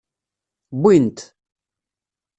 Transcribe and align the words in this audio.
Wwin-t. 0.75 1.19